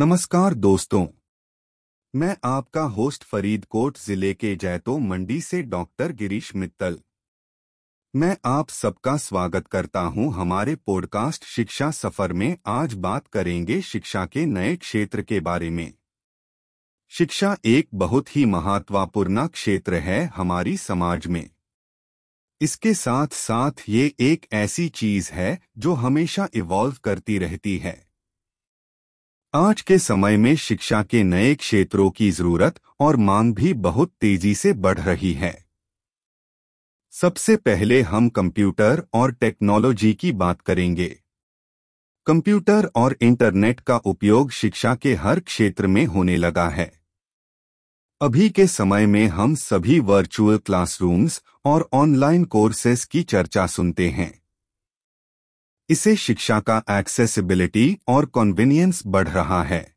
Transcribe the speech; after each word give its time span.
नमस्कार 0.00 0.54
दोस्तों। 0.54 1.06
मैं 2.14 2.36
आपका 2.44 2.82
होस्ट 2.82 3.24
फरीदकोट 3.24 3.98
ज़िले 3.98 4.34
के 4.34 4.56
जैतो 4.56 4.98
मंडी 4.98 5.40
से 5.40 5.62
डॉक्टर 5.62 6.12
गिरीश 6.12 6.54
मित्तल। 6.56 6.98
मैं 8.16 8.36
आप 8.44 8.68
सबका 8.68 9.16
स्वागत 9.16 9.66
करता 9.66 10.00
हूँ 10.00 10.34
हमारे 10.34 10.76
पॉडकास्ट 10.76 11.44
शिक्षा 11.44 11.90
सफ़र 11.90 12.32
में। 12.32 12.56
आज 12.66 12.94
बात 12.94 13.26
करेंगे 13.26 13.82
शिक्षा 13.82 14.26
के 14.26 14.46
नए 14.46 14.76
क्षेत्र 14.76 15.22
के 15.22 15.40
बारे 15.40 15.70
में। 15.70 15.94
शिक्षा 17.08 17.56
एक 17.64 17.88
बहुत 17.94 18.36
ही 18.36 18.44
महत्वपूर्ण 18.44 19.46
क्षेत्र 19.46 19.94
है 19.94 20.24
हमारी 20.26 20.76
समाज 20.76 21.26
में। 21.26 21.50
इसके 22.60 22.94
साथ 22.94 23.26
साथ 23.26 23.70
ये 23.88 24.14
एक 24.20 24.46
ऐसी 24.52 24.88
चीज़ 24.88 25.32
है 25.32 25.62
जो 25.78 25.92
हमेशा 25.92 26.48
इवॉल्व 26.54 26.96
करती 27.04 27.38
रहती 27.38 27.78
है। 27.78 28.09
आज 29.54 29.80
के 29.80 29.98
समय 29.98 30.36
में 30.36 30.56
शिक्षा 30.56 31.02
के 31.02 31.22
नए 31.22 31.54
क्षेत्रों 31.54 32.10
की 32.10 32.30
ज़रूरत 32.30 32.80
और 33.00 33.16
मांग 33.16 33.54
भी 33.54 33.72
बहुत 33.74 34.12
तेज़ी 34.20 34.54
से 34.54 34.72
बढ़ 34.72 34.98
रही 34.98 35.32
है। 35.32 35.64
सबसे 37.10 37.56
पहले 37.56 38.02
हम 38.02 38.28
कंप्यूटर 38.28 39.02
और 39.14 39.32
टेक्नोलॉजी 39.32 40.14
की 40.14 40.32
बात 40.32 40.60
करेंगे। 40.60 41.18
कंप्यूटर 42.26 42.90
और 42.96 43.16
इंटरनेट 43.20 43.80
का 43.80 43.96
उपयोग 43.96 44.50
शिक्षा 44.50 44.94
के 44.94 45.14
हर 45.14 45.40
क्षेत्र 45.40 45.86
में 45.86 46.06
होने 46.06 46.36
लगा 46.36 46.68
है। 46.68 46.92
अभी 48.20 48.50
के 48.50 48.66
समय 48.66 49.06
में 49.06 49.26
हम 49.26 49.54
सभी 49.54 50.00
वर्चुअल 50.00 50.58
क्लासरूम्स 50.58 51.42
और 51.64 51.88
ऑनलाइन 51.92 52.44
कोर्सेस 52.44 53.04
की 53.04 53.22
चर्चा 53.22 53.66
सुनते 53.66 54.08
हैं। 54.08 54.42
इससे 55.90 56.16
शिक्षा 56.16 56.60
का 56.60 56.82
एक्सेसिबिलिटी 56.90 57.98
और 58.08 58.26
कन्वीनियंस 58.26 59.02
बढ़ 59.06 59.28
रहा 59.28 59.62
है। 59.62 59.94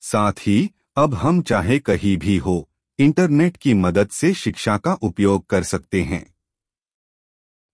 साथ 0.00 0.32
ही, 0.32 0.70
अब 0.96 1.14
हम 1.14 1.42
चाहे 1.42 1.78
कहीं 1.78 2.16
भी 2.16 2.36
हो 2.36 2.70
इंटरनेट 2.98 3.56
की 3.56 3.74
मदद 3.74 4.08
से 4.08 4.34
शिक्षा 4.34 4.78
का 4.78 4.94
उपयोग 4.94 5.46
कर 5.46 5.62
सकते 5.62 6.02
हैं। 6.02 6.34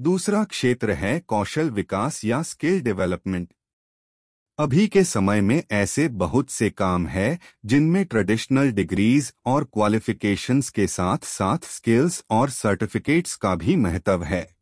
दूसरा 0.00 0.44
क्षेत्र 0.44 0.90
है 0.90 1.20
कौशल 1.20 1.70
विकास 1.70 2.24
या 2.24 2.42
स्किल 2.42 2.80
डेवलपमेंट 2.80 3.52
अभी 4.58 4.88
के 4.88 5.04
समय 5.04 5.40
में 5.40 5.62
ऐसे 5.70 6.08
बहुत 6.08 6.50
से 6.50 6.70
काम 6.70 7.06
हैं, 7.06 7.38
जिनमें 7.64 8.04
ट्रेडिशनल 8.04 8.72
डिग्रीज 8.72 9.34
और 9.46 9.64
क्वालिफिकेशंस 9.64 10.70
के 10.70 10.86
साथ 10.86 11.18
साथ 11.18 11.58
स्किल्स 11.64 12.24
और 12.30 12.50
सर्टिफिकेट्स 12.50 13.36
का 13.36 13.54
भी 13.54 13.76
महत्व 13.76 14.24
है। 14.24 14.57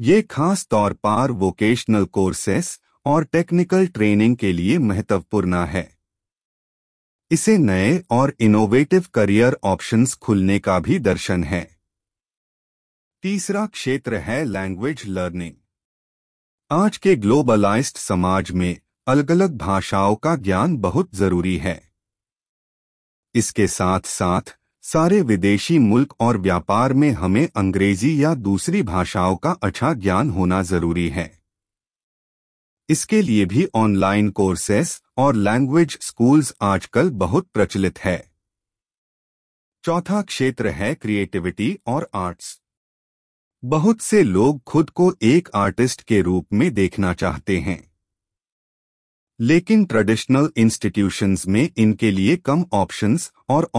ये 0.00 0.22
खास 0.22 0.66
तौर 0.66 0.92
पर 0.92 1.30
वोकेशनल 1.30 2.04
कोर्सेस 2.04 2.78
और 3.06 3.24
टेक्निकल 3.24 3.86
ट्रेनिंग 3.86 4.36
के 4.36 4.52
लिए 4.52 4.78
महत्वपूर्ण 4.78 5.64
है। 5.64 5.98
इसे 7.30 7.56
नए 7.58 8.02
और 8.10 8.34
इनोवेटिव 8.40 9.04
करियर 9.14 9.56
ऑप्शंस 9.64 10.14
खुलने 10.14 10.58
का 10.58 10.78
भी 10.78 10.98
दर्शन 10.98 11.44
है। 11.44 11.78
तीसरा 13.22 13.66
क्षेत्र 13.66 14.16
है 14.16 14.44
लैंग्वेज 14.44 15.02
लर्निंग 15.06 15.54
आज 16.70 16.96
के 16.96 17.14
ग्लोबलाइज्ड 17.16 17.96
समाज 17.96 18.50
में 18.50 18.76
अलग 19.06 19.30
अलग 19.30 19.56
भाषाओं 19.58 20.14
का 20.16 20.36
ज्ञान 20.36 20.76
बहुत 20.76 21.14
ज़रूरी 21.14 21.56
है। 21.56 21.80
इसके 23.34 23.66
साथ 23.66 24.00
साथ 24.00 24.56
सारे 24.84 25.22
विदेशी 25.22 25.78
मुल्क 25.78 26.14
और 26.20 26.38
व्यापार 26.38 26.92
में 26.92 27.10
हमें 27.10 27.48
अंग्रेज़ी 27.56 28.24
या 28.24 28.34
दूसरी 28.34 28.82
भाषाओं 28.82 29.36
का 29.36 29.50
अच्छा 29.50 29.92
ज्ञान 29.94 30.30
होना 30.30 30.62
ज़रूरी 30.62 31.08
है। 31.08 31.40
इसके 32.88 33.22
लिए 33.22 33.44
भी 33.44 33.66
ऑनलाइन 33.74 34.30
कोर्सेस 34.30 35.02
और 35.16 35.34
लैंग्वेज 35.34 35.98
स्कूल्स 36.00 36.54
आजकल 36.62 37.10
बहुत 37.10 37.46
प्रचलित 37.46 37.98
है। 37.98 38.30
चौथा 39.84 40.22
क्षेत्र 40.22 40.68
है 40.68 40.94
क्रिएटिविटी 40.94 41.78
और 41.86 42.10
आर्ट्स 42.14 42.60
बहुत 43.64 44.00
से 44.00 44.22
लोग 44.22 44.62
खुद 44.62 44.90
को 44.90 45.14
एक 45.22 45.48
आर्टिस्ट 45.54 46.02
के 46.02 46.20
रूप 46.20 46.46
में 46.52 46.74
देखना 46.74 47.14
चाहते 47.14 47.58
हैं। 47.58 47.94
लेकिन 49.40 49.84
ट्रेडिशनल 49.84 50.50
इंस्टीट्यूशंस 50.56 51.46
में 51.46 51.68
इनके 51.76 52.10
लिए 52.10 52.36
कम 52.36 52.64
ऑप्शंस 52.72 53.32
और 53.48 53.70